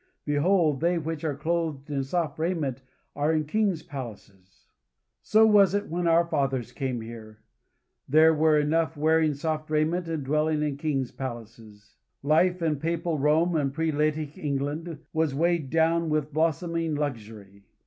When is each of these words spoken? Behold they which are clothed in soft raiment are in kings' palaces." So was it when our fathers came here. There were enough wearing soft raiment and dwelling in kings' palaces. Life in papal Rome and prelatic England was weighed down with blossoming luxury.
Behold 0.25 0.79
they 0.81 0.97
which 0.97 1.23
are 1.23 1.35
clothed 1.37 1.91
in 1.91 2.03
soft 2.03 2.39
raiment 2.39 2.81
are 3.15 3.31
in 3.31 3.45
kings' 3.45 3.83
palaces." 3.83 4.65
So 5.21 5.45
was 5.45 5.75
it 5.75 5.89
when 5.91 6.07
our 6.07 6.25
fathers 6.25 6.71
came 6.71 7.01
here. 7.01 7.43
There 8.09 8.33
were 8.33 8.57
enough 8.57 8.97
wearing 8.97 9.35
soft 9.35 9.69
raiment 9.69 10.07
and 10.07 10.23
dwelling 10.23 10.63
in 10.63 10.77
kings' 10.77 11.11
palaces. 11.11 11.97
Life 12.23 12.63
in 12.63 12.77
papal 12.77 13.19
Rome 13.19 13.55
and 13.55 13.71
prelatic 13.71 14.39
England 14.39 14.97
was 15.13 15.35
weighed 15.35 15.69
down 15.69 16.09
with 16.09 16.33
blossoming 16.33 16.95
luxury. 16.95 17.67